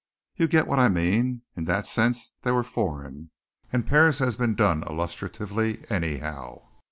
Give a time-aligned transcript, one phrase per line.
[0.35, 1.43] You get what I mean.
[1.55, 3.29] In that sense they were foreign,
[3.71, 6.69] and Paris has been done illustratively anyhow.